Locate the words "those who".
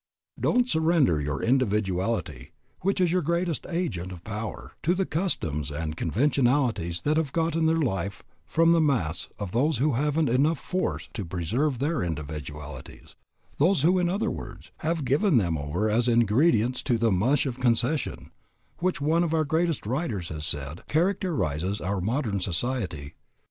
9.51-9.93, 13.59-13.99